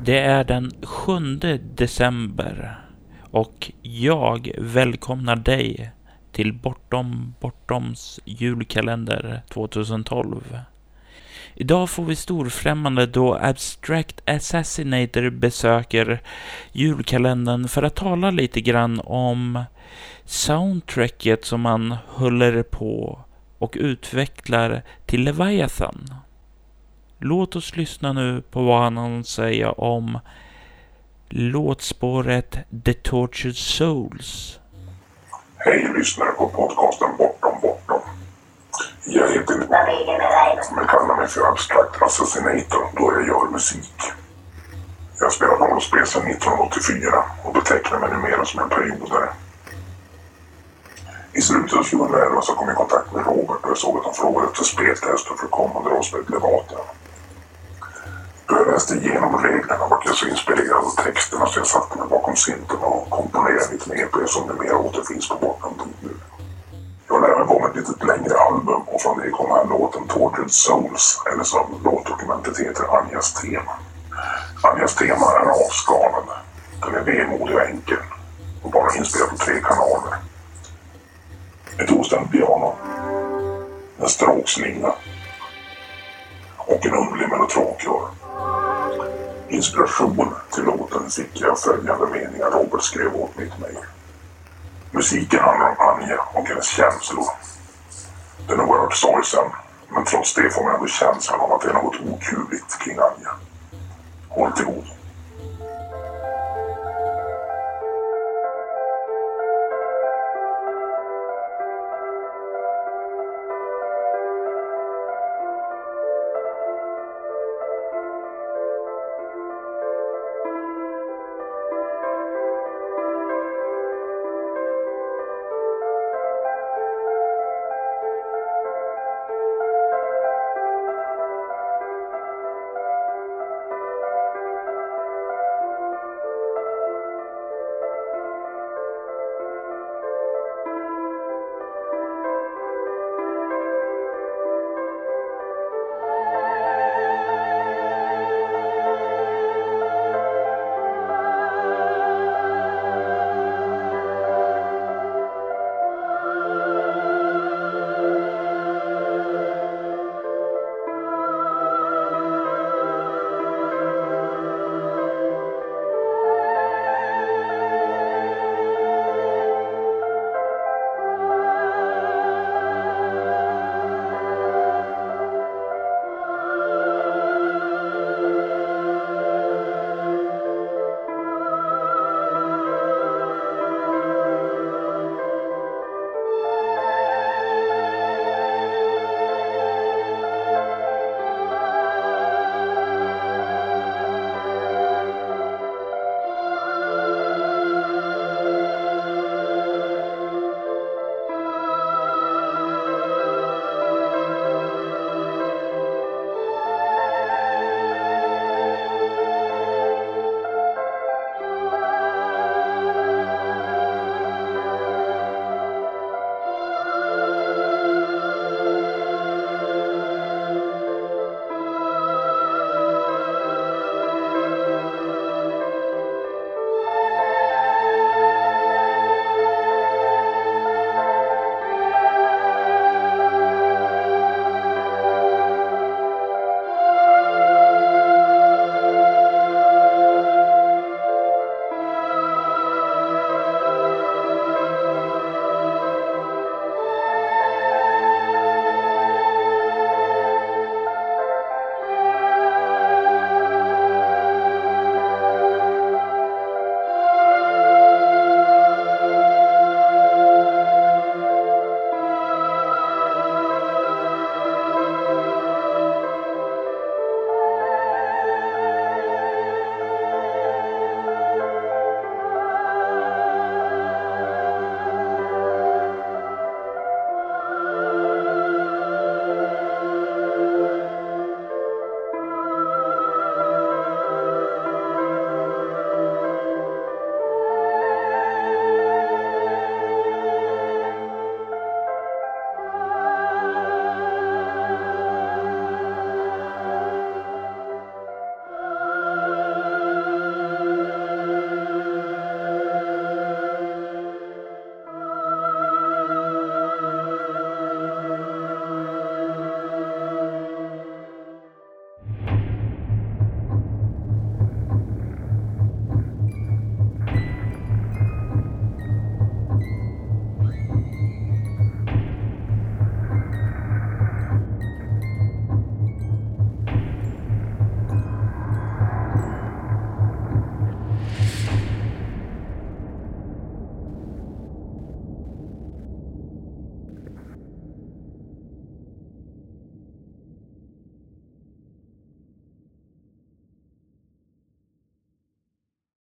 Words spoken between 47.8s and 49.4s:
mig numera som en periodare.